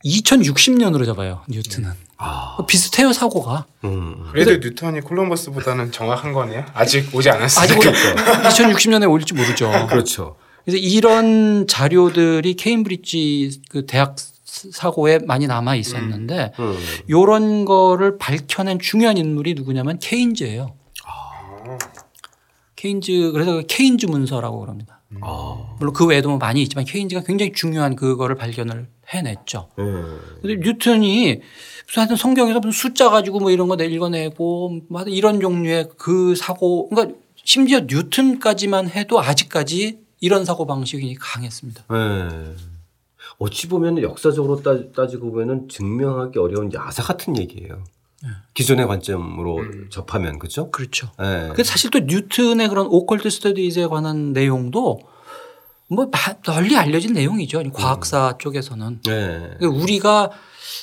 [0.04, 1.42] 2060년으로 잡아요.
[1.48, 1.90] 뉴튼은.
[2.16, 2.56] 아.
[2.66, 3.66] 비슷해요 사고가.
[3.84, 4.26] 음.
[4.32, 6.64] 그래도 뉴턴이 콜럼버스보다는 정확한 거네요.
[6.74, 7.64] 아직 오지 않았어요.
[7.64, 9.70] 아직 2060년에 올지 모르죠.
[9.88, 10.36] 그렇죠.
[10.64, 16.64] 그래서 이런 자료들이 케임브리지 그 대학 사고에 많이 남아 있었는데 음.
[16.64, 16.78] 음.
[17.08, 20.74] 이런 거를 밝혀낸 중요한 인물이 누구냐면 케인즈예요.
[21.04, 21.78] 아.
[22.76, 24.93] 케인즈 그래서 케인즈 문서라고 그럽니다.
[25.20, 25.76] 아.
[25.78, 29.68] 물론 그 외에도 뭐 많이 있지만 케인즈가 굉장히 중요한 그거를 발견을 해냈죠.
[29.78, 30.20] 음.
[30.40, 31.40] 근데 뉴턴이
[31.86, 36.88] 무슨 하여튼 성경에서 무슨 숫자 가지고 뭐 이런 거 읽어내고 뭐 이런 종류의 그 사고
[36.88, 41.84] 그러니까 심지어 뉴턴까지만 해도 아직까지 이런 사고 방식이 강했습니다.
[41.90, 42.54] 네.
[43.38, 47.84] 어찌 보면 역사적으로 따, 지고 보면은 증명하기 어려운 야사 같은 얘기예요.
[48.24, 48.30] 네.
[48.54, 49.86] 기존의 관점으로 음.
[49.90, 50.70] 접하면 그렇죠?
[50.70, 51.10] 그렇죠.
[51.18, 51.50] 네.
[51.54, 55.00] 그 사실 또 뉴튼의 그런 오컬트 스터디즈에 관한 내용도
[55.88, 56.10] 뭐
[56.44, 57.62] 널리 알려진 내용이죠.
[57.72, 58.38] 과학사 음.
[58.38, 59.50] 쪽에서는 네.
[59.58, 60.30] 그러니까 우리가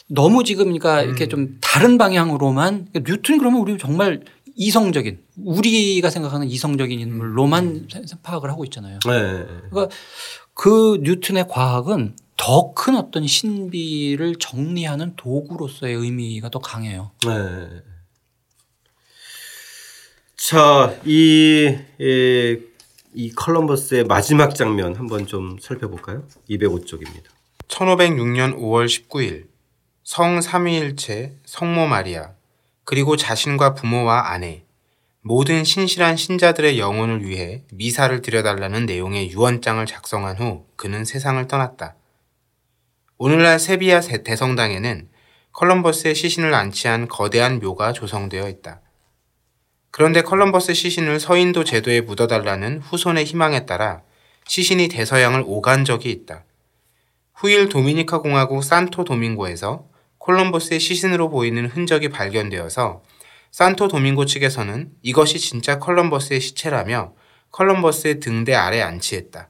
[0.07, 1.07] 너무 지금 그러니까 음.
[1.07, 4.23] 이렇게 좀 다른 방향으로만 그러니까 뉴튼 그러면 우리 정말
[4.55, 7.87] 이성적인 우리가 생각하는 이성적인 인물로만 음.
[8.21, 8.99] 파악을 하고 있잖아요.
[9.05, 9.45] 네.
[9.71, 9.87] 그러니까
[10.53, 17.11] 그 뉴튼의 과학은 더 큰 어떤 신비를 정리하는 도구로서의 의미가 더 강해요.
[17.23, 17.81] 네.
[20.35, 22.59] 자, 이, 이,
[23.13, 26.23] 이 컬럼버스의 마지막 장면 한번 좀 살펴볼까요?
[26.49, 27.25] 205쪽입니다.
[27.67, 29.45] 1506년 5월 19일
[30.03, 32.31] 성 삼위일체 성모 마리아
[32.83, 34.63] 그리고 자신과 부모와 아내
[35.21, 41.97] 모든 신실한 신자들의 영혼을 위해 미사를 드려달라는 내용의 유언장을 작성한 후 그는 세상을 떠났다.
[43.23, 45.07] 오늘날 세비야 대성당에는
[45.51, 48.81] 컬럼버스의 시신을 안치한 거대한 묘가 조성되어 있다.
[49.91, 54.01] 그런데 컬럼버스 시신을 서인도 제도에 묻어달라는 후손의 희망에 따라
[54.47, 56.45] 시신이 대서양을 오간 적이 있다.
[57.35, 59.85] 후일 도미니카 공화국 산토 도밍고에서
[60.17, 63.03] 콜럼버스의 시신으로 보이는 흔적이 발견되어서
[63.51, 67.13] 산토 도밍고 측에서는 이것이 진짜 컬럼버스의 시체라며
[67.51, 69.47] 컬럼버스의 등대 아래 안치했다.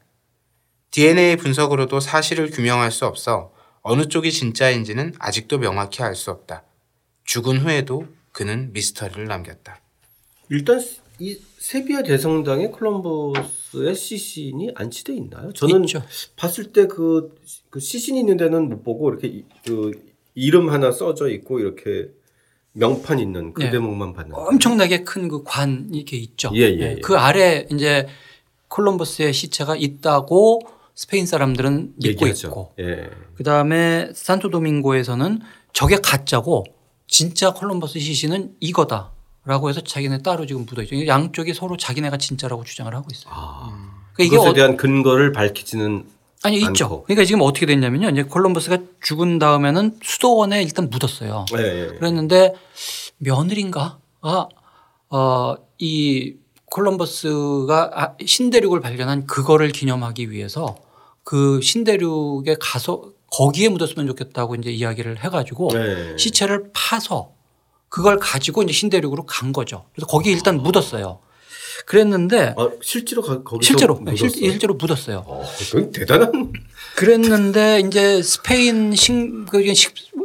[0.91, 3.50] DNA 분석으로도 사실을 규명할 수 없어
[3.81, 6.63] 어느 쪽이 진짜인지는 아직도 명확히 알 수 없다.
[7.25, 9.81] 죽은 후에도 그는 미스터리를 남겼다.
[10.49, 10.81] 일단
[11.19, 15.53] 이 세비야 대성당에 콜럼버스의 시신이 안치돼 있나요?
[15.53, 16.03] 저는 있죠.
[16.35, 17.35] 봤을 때그
[17.69, 19.91] 그 시신 있는 데는 못 보고 이렇게 그
[20.35, 22.09] 이름 하나 써져 있고 이렇게
[22.73, 23.69] 명판 있는 그 네.
[23.71, 26.51] 대목만 봤는데 엄청나게 큰 그 관 이렇게 있죠.
[26.55, 26.95] 예, 예, 네.
[26.97, 26.99] 예.
[27.01, 28.07] 그 아래 이제
[28.69, 30.61] 콜럼버스의 시체가 있다고
[30.95, 32.47] 스페인 사람들은 믿고 얘기하죠.
[32.47, 33.09] 있고 예.
[33.35, 35.41] 그 다음에 산토도밍고에서는
[35.73, 36.65] 저게 가짜고
[37.07, 41.05] 진짜 콜럼버스 시신은 이거다라고 해서 자기네 따로 지금 묻어 있죠.
[41.07, 43.33] 양쪽이 서로 자기네가 진짜라고 주장을 하고 있어요.
[43.35, 44.01] 아.
[44.13, 46.05] 그러니까 이게 에어 대한 근거를 밝히지는
[46.43, 46.71] 아니 많고.
[46.71, 47.03] 있죠.
[47.03, 48.09] 그러니까 지금 어떻게 됐냐면요.
[48.09, 51.45] 이제 콜럼버스가 죽은 다음에는 수도원에 일단 묻었어요.
[51.53, 51.87] 네, 네.
[51.97, 52.55] 그랬는데
[53.17, 53.99] 며느리인가?
[54.21, 54.47] 아,
[55.09, 56.35] 어, 이
[56.71, 60.75] 콜럼버스가 아, 신대륙을 발견한 그거를 기념하기 위해서
[61.23, 66.17] 그 신대륙에 가서 거기에 묻었으면 좋겠다고 이제 이야기를 해가지고 네.
[66.17, 67.31] 시체를 파서
[67.89, 69.85] 그걸 가지고 이제 신대륙으로 간 거죠.
[69.93, 70.61] 그래서 거기에 일단 아.
[70.63, 71.19] 묻었어요.
[71.85, 74.29] 그랬는데 아, 실제로 가, 거기서 실제로 네, 묻었어요?
[74.29, 75.23] 실, 제로 묻었어요.
[75.27, 75.43] 어,
[75.93, 76.53] 대단한.
[76.95, 79.13] 그랬는데 이제 스페인 식
[79.49, 79.73] 그게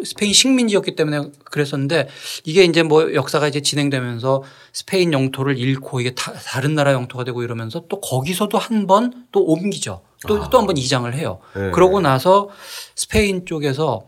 [0.04, 2.08] 스페인 식민지였기 때문에 그랬었는데
[2.44, 4.42] 이게 이제 뭐 역사가 이제 진행되면서
[4.72, 9.44] 스페인 영토를 잃고 이게 다, 다른 나라 영토가 되고 이러면서 또 거기서도 한 번 또
[9.44, 10.02] 옮기죠.
[10.26, 11.38] 또 또 한번 이장을 해요.
[11.54, 11.70] 네.
[11.72, 12.48] 그러고 나서
[12.94, 14.06] 스페인 쪽에서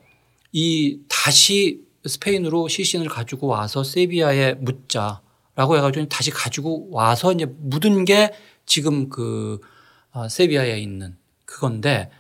[0.53, 5.21] 이 다시 스페인으로 시신을 가지고 와서 세비야에 묻자.
[5.59, 8.33] 라고 해가지고 다시 가지고 와서 이제 묻은 게
[8.65, 9.59] 지금 그
[10.13, 12.11] 어, 세비야에 있는 그건데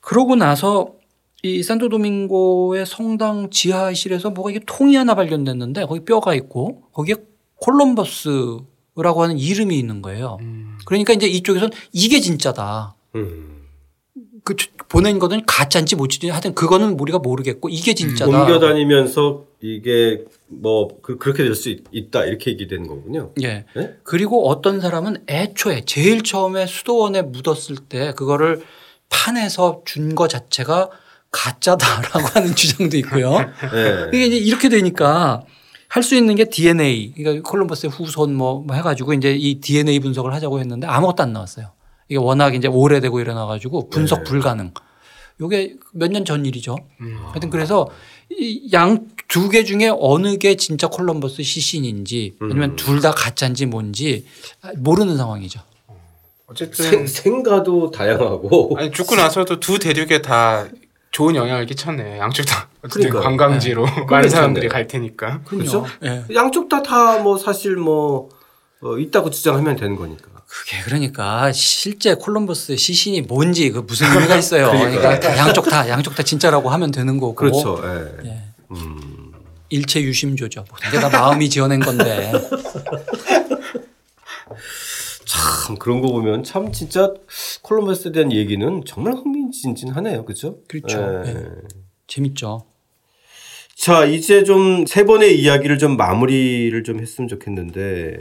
[0.00, 0.96] 그러고 나서
[1.44, 7.14] 이 산토도밍고의 성당 지하실에서 뭐가 이게 통이 하나 발견됐는데 거기 뼈가 있고 거기에
[7.60, 10.38] 콜럼버스라고 하는 이름이 있는 거예요.
[10.40, 10.76] 음.
[10.84, 12.96] 그러니까 이제 이쪽에서는 이게 진짜다.
[13.14, 13.53] 음.
[14.44, 14.54] 그
[14.88, 18.30] 보낸 거는 가짜인지 뭐지 하여튼 그거는 우리가 모르겠고 이게 진짜다.
[18.30, 23.32] 옮겨 다니면서 이게 뭐 그, 그렇게 될 수 있다 이렇게 얘기되는 거군요.
[23.42, 23.64] 예.
[23.74, 23.94] 네?
[24.02, 28.62] 그리고 어떤 사람은 애초에 제일 처음에 수도원에 묻었을 때 그거를
[29.08, 30.90] 판에서 준 거 자체가
[31.30, 33.38] 가짜다라고 하는 주장도 있고요.
[33.38, 34.10] 네.
[34.12, 35.42] 이게 이제 이렇게 되니까
[35.88, 37.14] 할 수 있는 게 DNA.
[37.16, 41.70] 그러니까 콜럼버스의 후손 뭐, 뭐 해가지고 이제 이 DNA 분석을 하자고 했는데 아무것도 안 나왔어요.
[42.08, 44.24] 이게 워낙 이제 오래되고 일어나가지고 분석 네.
[44.24, 44.72] 불가능.
[45.40, 46.76] 요게 몇 년 전 일이죠.
[47.00, 47.18] 음.
[47.30, 47.88] 하여튼 그래서
[48.72, 52.76] 양두 개 중에 어느 게 진짜 콜럼버스 시신인지 아니면 음.
[52.76, 54.26] 둘다 가짜인지 뭔지
[54.76, 55.60] 모르는 상황이죠.
[56.46, 60.66] 어쨌든 생, 가도 다양하고 아니 죽고 나서도 두 대륙에 다
[61.10, 62.18] 좋은 영향을 끼쳤네.
[62.18, 63.20] 양쪽 다 그러니까.
[63.20, 64.04] 관광지로 네.
[64.08, 65.40] 많은 사람들이 갈 테니까.
[65.44, 65.84] 그렇죠.
[66.00, 66.24] 네.
[66.34, 68.28] 양쪽 다 다 뭐 사실 뭐
[68.82, 70.28] 어, 있다고 주장하면 되는 거니까.
[70.54, 74.70] 그게 그러니까 실제 콜럼버스의 시신이 뭔지 그 무슨 의미가 있어요.
[74.70, 77.34] 그러니까 양쪽 다 양쪽 다 진짜라고 하면 되는 거고.
[77.34, 77.80] 그렇죠.
[77.84, 78.28] 예.
[78.28, 78.42] 예.
[78.70, 79.32] 음.
[79.70, 80.64] 일체 유심조죠.
[80.86, 82.30] 이게 다 마음이 지어낸 건데.
[85.26, 87.12] 참 그런 거 보면 참 진짜
[87.62, 90.24] 콜럼버스에 대한 얘기는 정말 흥미진진하네요.
[90.24, 90.58] 그렇죠?
[90.68, 91.22] 그렇죠.
[91.26, 91.32] 예.
[91.32, 91.44] 네.
[92.06, 92.66] 재밌죠.
[93.76, 98.18] 자, 이제 좀 세 번의 이야기를 좀 마무리를 좀 했으면 좋겠는데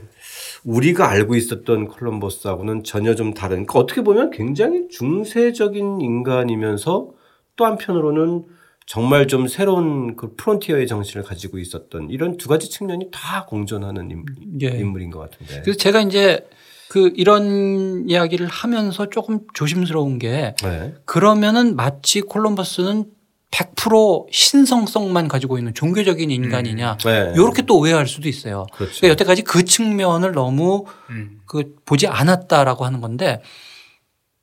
[0.64, 7.12] 우리가 알고 있었던 콜럼버스하고는 전혀 좀 다른 그러니까 어떻게 보면 굉장히 중세적인 인간이면서
[7.56, 8.46] 또 한편으로는
[8.86, 14.26] 정말 좀 새로운 그 프론티어의 정신을 가지고 있었던 이런 두 가지 측면이 다 공존하는 인,
[14.62, 14.84] 예.
[14.84, 15.62] 물인 것 같은데.
[15.62, 16.46] 그래서 제가 이제
[16.90, 20.94] 그 이런 이야기를 하면서 조금 조심스러운 게 네.
[21.06, 23.06] 그러면은 마치 콜럼버스는
[23.54, 26.98] 100% 신성성만 가지고 있는 종교적인 인간이냐 음.
[26.98, 27.34] 네.
[27.36, 28.66] 이렇게 또 오해할 수도 있어요.
[28.74, 29.00] 그렇죠.
[29.00, 31.42] 그러니까 여태까지 그 측면을 너무 음.
[31.46, 33.42] 그 보지 않았다라고 하는 건데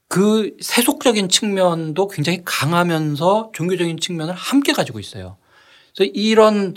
[0.07, 5.37] 그 세속적인 측면도 굉장히 강하면서 종교적인 측면을 함께 가지고 있어요.
[5.95, 6.75] 그래서 이런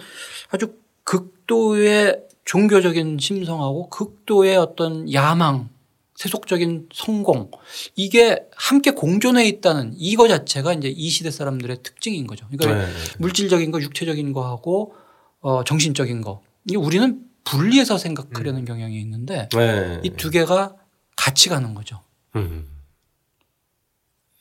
[0.50, 5.70] 아주 극도의 종교적인 심성하고 극도의 어떤 야망
[6.16, 7.50] 세속적인 성공
[7.96, 12.48] 이게 함께 공존해 있다는 이거 자체가 이제 이 시대 사람들의 특징인 거죠.
[12.50, 12.94] 그러니까 네.
[13.20, 14.96] 물질적인 거, 육체적인 거하고
[15.42, 16.42] 어 정신적인 거.
[16.66, 18.66] 이게 우리는 분리해서 생각하려는 음.
[18.66, 20.00] 경향이 있는데 네.
[20.04, 20.76] 이두 개가
[21.16, 22.02] 같이 가는 거죠.
[22.36, 22.68] 음.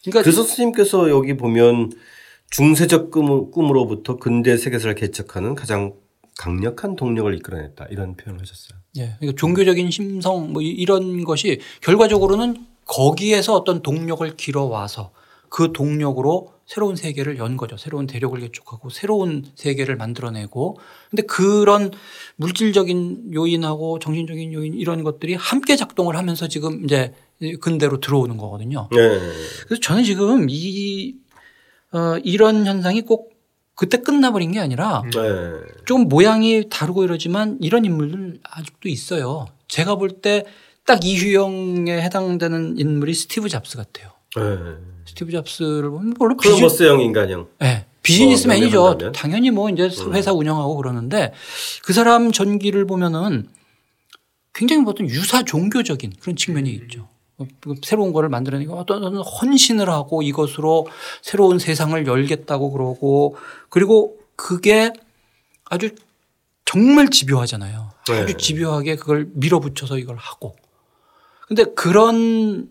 [0.03, 1.93] 그러니까 그래서 스님께서 여기 보면
[2.51, 5.95] 중세적 꿈 으로부터 근대 세계사를 개척하는 가장
[6.39, 8.82] 강력한 동력을 이끌어냈다 이런 표현을 하셨어요.
[8.97, 9.15] 예.
[9.19, 15.13] 그러니까 종교적인 심성 뭐 이런 것이 결과적으로는 거기에서 어떤 동력을 길어와서
[15.49, 17.77] 그 동력으로 새로운 세계를 연 거죠.
[17.77, 20.79] 새로운 대륙을 개척하고 새로운 세계를 만들어내고
[21.11, 21.91] 근데 그런
[22.37, 27.13] 물질적인 요인하고 정신적인 요인 이런 것들이 함께 작동을 하면서 지금 이제
[27.61, 28.89] 근대로 들어오는 거거든요.
[28.93, 29.19] 네.
[29.67, 31.17] 그래서 저는 지금 이
[31.93, 33.32] 어, 이런 현상이 꼭
[33.75, 35.21] 그때 끝나버린 게 아니라 네.
[35.87, 39.47] 좀 모양이 다르고 이러지만 이런 인물들 아직도 있어요.
[39.69, 40.45] 제가 볼 때
[40.85, 44.11] 딱 이휴영에 해당되는 인물이 스티브 잡스 같아요.
[44.37, 44.43] 네.
[45.07, 47.47] 스티브 잡스를 보면 물론 콜럼버스형 인간형.
[47.61, 47.87] 네.
[48.03, 48.83] 비즈니스맨이죠.
[48.85, 50.15] 어, 당연히 뭐 이제 음.
[50.15, 51.33] 회사 운영하고 그러는데
[51.85, 53.49] 그 사람 전기를 보면은
[54.53, 57.09] 굉장히 어떤 유사 종교적인 그런 측면이 있죠.
[57.83, 60.87] 새로운 거를 만들어내고 어떤 헌신을 하고 이것으로
[61.23, 63.37] 새로운 세상을 열겠다고 그러고
[63.69, 64.93] 그리고 그게
[65.65, 65.91] 아주
[66.65, 67.91] 정말 집요하잖아요.
[68.09, 68.21] 네.
[68.21, 70.57] 아주 집요하게 그걸 밀어붙여서 이걸 하고.
[71.47, 72.69] 근데 그런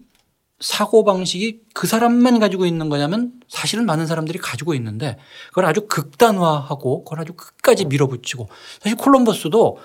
[0.61, 5.17] 사고 방식이 그 사람만 가지고 있는 거냐면 사실은 많은 사람들이 가지고 있는데
[5.49, 8.47] 그걸 아주 극단화하고 그걸 아주 끝까지 밀어붙이고
[8.79, 9.77] 사실 콜럼버스도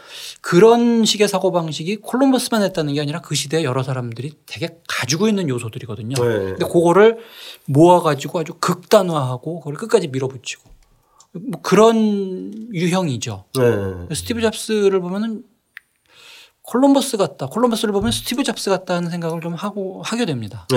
[0.42, 5.48] 그런 식의 사고 방식이 콜럼버스만 했다는 게 아니라 그 시대에 여러 사람들이 되게 가지고 있는
[5.48, 6.14] 요소들이거든요.
[6.14, 6.22] 네.
[6.22, 7.18] 근데 그거를
[7.64, 10.62] 모아가지고 아주 극단화하고 그걸 끝까지 밀어붙이고
[11.32, 13.44] 뭐 그런 유형이죠.
[13.58, 14.14] 네.
[14.14, 15.42] 스티브 잡스를 보면은
[16.66, 17.46] 콜럼버스 같다.
[17.46, 20.66] 콜럼버스를 보면 스티브 잡스 같다 는 생각을 좀 하고 하게 됩니다.
[20.70, 20.76] 네.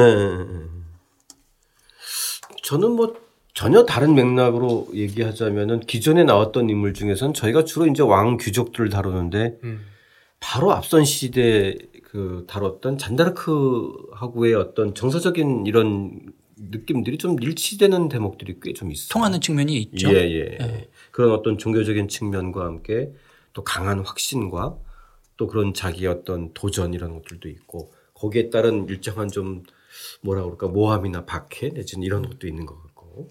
[2.63, 3.15] 저는 뭐
[3.53, 9.85] 전혀 다른 맥락으로 얘기하자면은 기존에 나왔던 인물 중에서는 저희가 주로 이제 왕 귀족들을 다루는데 음.
[10.39, 18.91] 바로 앞선 시대 그 다뤘던 잔다르크하고의 어떤 정서적인 이런 느낌들이 좀 일치되는 대목들이 꽤 좀
[18.91, 19.09] 있어요.
[19.11, 20.09] 통하는 측면이 있죠.
[20.09, 20.57] 예, 예.
[20.61, 20.89] 예.
[21.11, 23.11] 그런 어떤 종교적인 측면과 함께
[23.53, 24.77] 또 강한 확신과
[25.39, 29.63] 또 그런 자기 어떤 도전 이런 것들도 있고 거기에 따른 일정한 좀
[30.19, 33.29] 뭐라 그럴까 모함이나 박해 내지는 이런 것도 있는 것 같고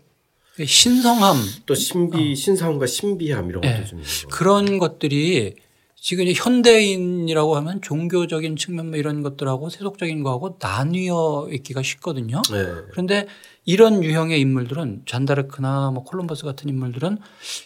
[0.64, 2.34] 신성함 또 신비 어.
[2.34, 3.84] 신성함과 신비함 이런 것도 네.
[3.84, 5.56] 좀 있는 것 그런 것들이
[6.00, 12.40] 지금 이제 현대인이라고 하면 종교적인 측면 뭐 이런 것들하고 세속적인 거하고 나뉘어 있기가 쉽거든요.
[12.50, 12.64] 네.
[12.92, 13.26] 그런데
[13.64, 17.18] 이런 유형의 인물들은 잔다르크나 뭐 콜럼버스 같은 인물들은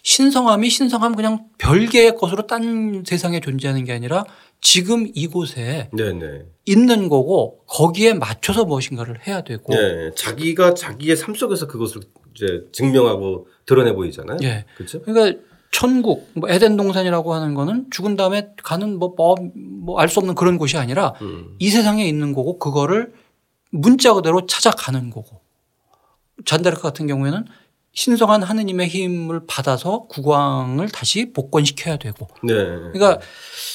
[0.03, 4.25] 신성함이 신성함 그냥 별개의 것으로 딴 세상에 존재하는 게 아니라
[4.61, 6.47] 지금 이곳에 네네.
[6.65, 10.11] 있는 거고 거기에 맞춰서 무엇인가를 해야 되고 네.
[10.17, 12.01] 자기가 자기의 삶 속에서 그것을
[12.35, 14.39] 이제 증명하고 드러내 보이잖아요.
[14.39, 14.65] 네.
[14.77, 15.03] 그렇죠.
[15.03, 15.39] 그러니까
[15.73, 20.77] 천국, 뭐 에덴 동산이라고 하는 거는 죽은 다음에 가는 뭐뭐 알 수 없는 그런 곳이
[20.77, 21.57] 아니라 음.
[21.59, 23.13] 이 세상에 있는 거고 그거를
[23.71, 25.41] 문자 그대로 찾아가는 거고
[26.45, 27.45] 잔다르크 같은 경우에는
[27.95, 32.29] 신성한 하느님의 힘을 받아서 국왕을 다시 복권시켜야 되고.
[32.43, 32.55] 네.
[32.55, 33.19] 그러니까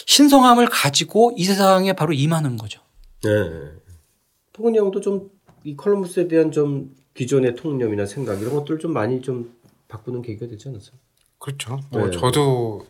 [0.05, 2.81] 신성함을 가지고 이 세상에 바로 임하는 거죠.
[3.23, 3.29] 네.
[4.53, 9.53] 포근이 형도 좀 이 컬럼버스에 대한 좀 기존의 통념이나 생각 이런 것들 좀 많이 좀
[9.89, 10.97] 바꾸는 계기가 되지 않았어요?
[11.39, 11.80] 그렇죠.
[11.91, 12.17] 뭐 네.
[12.17, 12.86] 저도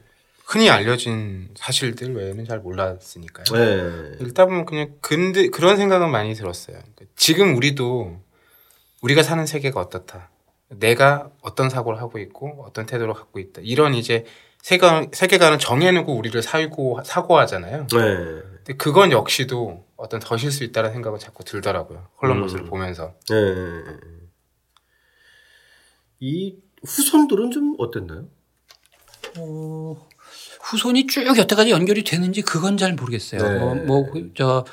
[0.45, 3.45] 흔히 알려진 사실들 외에는 잘 몰랐으니까요.
[3.53, 4.25] 네.
[4.25, 6.79] 읽다 보면 그냥 근데 그런 생각은 많이 들었어요.
[7.15, 8.21] 지금 우리도
[9.01, 10.29] 우리가 사는 세계가 어떻다.
[10.69, 13.61] 내가 어떤 사고를 하고 있고 어떤 태도를 갖고 있다.
[13.63, 14.25] 이런 이제
[14.61, 17.87] 세계관, 세계관을 정해놓고 우리를 살고 사고하잖아요.
[17.87, 17.97] 네.
[17.97, 22.07] 근데 그건 역시도 어떤 덫일 수 있다는 생각은 자꾸 들더라고요.
[22.17, 22.69] 콜럼버스를 음.
[22.69, 23.15] 보면서.
[23.29, 23.35] 네.
[26.19, 28.27] 이 후손들은 좀 어땠나요?
[29.37, 30.07] 어,
[30.61, 33.41] 후손이 쭉 여태까지 연결이 되는지 그건 잘 모르겠어요.
[33.41, 33.59] 네.
[33.59, 34.65] 뭐, 뭐, 그, 저,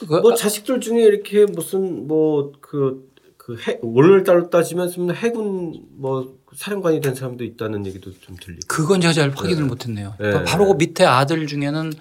[0.00, 3.12] 그, 뭐 자식들 중에 이렇게 무슨 뭐 그
[3.44, 8.60] 그 해, 오늘따로 따지면 해군 뭐 사령관이 된 사람도 있다는 얘기도 좀 들리고.
[8.68, 9.68] 그건 제가 잘 확인을 네.
[9.68, 10.14] 못 했네요.
[10.20, 10.44] 네.
[10.44, 11.92] 바로 그 밑에 아들 중에는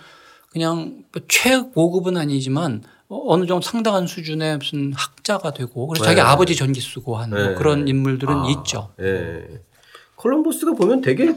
[0.51, 6.09] 그냥 뭐 최고급은 아니지만 어느 정도 상당한 수준의 무슨 학자가 되고 그래서 네.
[6.11, 7.55] 자기 아버지 전기 쓰고 하는 뭐 네.
[7.55, 8.93] 그런 인물들은 아, 있죠.
[8.97, 9.43] 네.
[10.17, 11.33] 콜럼버스가 보면 되게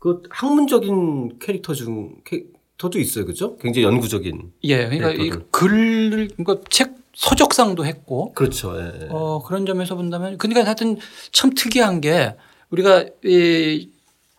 [0.00, 3.56] 그 학문적인 캐릭터 중 캐릭터도 있어요, 그죠?
[3.58, 4.52] 굉장히 연구적인.
[4.64, 8.32] 예, 그러니까 이 글을 그러니까 책 서적상도 했고.
[8.32, 8.80] 그렇죠.
[8.80, 9.08] 예, 예.
[9.10, 10.96] 어, 그런 점에서 본다면 그러니까 하여튼
[11.32, 12.34] 참 특이한 게
[12.70, 13.90] 우리가 이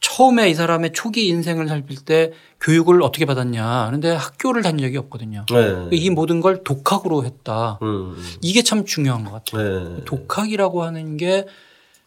[0.02, 3.86] 처음에 이 사람의 초기 인생을 살필 때 교육을 어떻게 받았냐.
[3.86, 5.46] 그런데 학교를 다닌 적이 없거든요.
[5.52, 5.90] 네.
[5.92, 7.78] 이 모든 걸 독학으로 했다.
[7.84, 8.26] 음, 음.
[8.42, 9.98] 이게 참 중요한 것 같아요.
[9.98, 10.06] 네.
[10.06, 11.46] 독학이라고 하는 게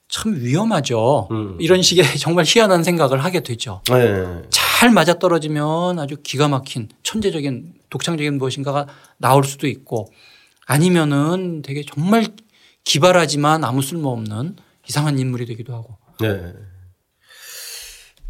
[0.09, 1.29] 참 위험하죠.
[1.31, 1.57] 음.
[1.61, 3.83] 이런 식의 정말 희한한 생각을 하게 되죠.
[3.89, 4.43] 네.
[4.51, 8.87] 잘 맞아 떨어지면 아주 기가 막힌 천재적인 독창적인 무엇인가가
[9.19, 10.09] 나올 수도 있고
[10.67, 12.27] 아니면은 되게 정말
[12.85, 14.57] 기발하지만 아무 쓸모 없는
[14.89, 15.97] 이상한 인물이 되기도 하고.
[16.21, 16.53] 네.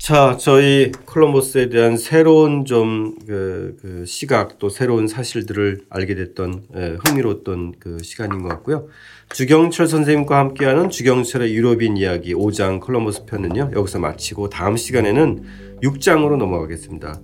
[0.05, 6.99] 자, 저희 콜럼버스에 대한 새로운 좀 그, 그 시각 또 새로운 사실들을 알게 됐던 예,
[7.03, 8.89] 흥미로웠던 그 시간인 것 같고요.
[9.33, 15.43] 주경철 선생님과 함께하는 주경철의 유럽인 이야기 5장 콜럼버스 편은요 여기서 마치고 다음 시간에는
[15.83, 17.23] 6장으로 넘어가겠습니다.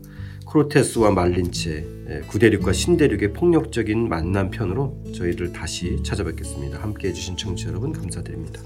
[0.50, 6.82] 크로테스와 말린체 예, 구대륙과 신대륙의 폭력적인 만남 편으로 저희를 다시 찾아뵙겠습니다.
[6.82, 8.62] 함께 해 주신 청취 자 여러분 감사드립니다.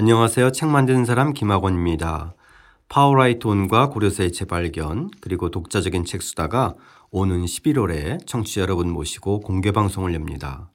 [0.00, 0.52] 안녕하세요.
[0.52, 2.36] 책 만드는 사람 김학원입니다.
[2.88, 6.76] 파워라이터 온과 고려사의 재발견 그리고 독자적인 책 수다가
[7.10, 10.70] 오는 11월에 청취자 여러분 모시고 공개 방송을 엽니다.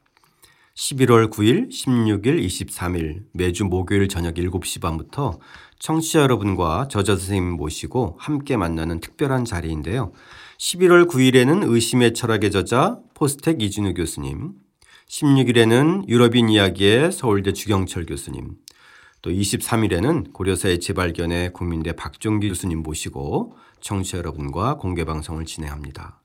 [0.75, 5.39] 11월 9일, 16일, 23일 매주 목요일 저녁 7시 반부터
[5.79, 10.11] 청취자 여러분과 저자 선생님 모시고 함께 만나는 특별한 자리인데요.
[10.59, 14.51] 11월 9일에는 의심의 철학의 저자 포스텍 이진우 교수님,
[15.07, 18.57] 16일에는 유럽인 이야기의 서울대 주경철 교수님,
[19.23, 26.21] 또 23일에는 고려사의 재발견에 국민대 박종기 교수님 모시고 청취자 여러분과 공개 방송을 진행합니다.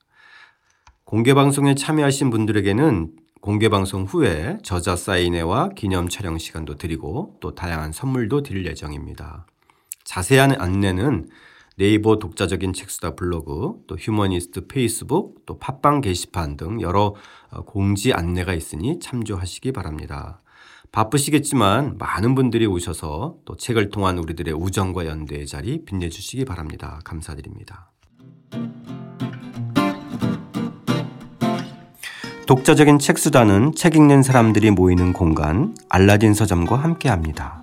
[1.05, 7.93] 공개 방송에 참여하신 분들에게는 공개 방송 후에 저자 사인회와 기념 촬영 시간도 드리고 또 다양한
[7.93, 9.47] 선물도 드릴 예정입니다.
[10.03, 11.29] 자세한 안내는
[11.77, 17.15] 네이버 독자적인 책수다 블로그, 또 휴머니스트 페이스북, 또 팟빵 게시판 등 여러
[17.65, 20.41] 공지 안내가 있으니 참조하시기 바랍니다.
[20.91, 26.99] 바쁘시겠지만 많은 분들이 오셔서 또 책을 통한 우리들의 우정과 연대의 자리 빛내주시기 바랍니다.
[27.03, 27.91] 감사드립니다.
[32.47, 37.58] 독자적인 책수단은 책 읽는 사람들이 모이는 공간 알라딘 서점과 함께합니다.